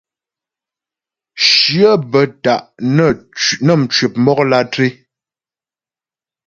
Shyə 1.49 1.91
bə́ 2.11 2.23
ta' 2.43 2.65
nə́ 3.67 3.75
mcwəp 3.81 4.13
mɔk 4.23 4.39
lǎtré. 4.49 4.87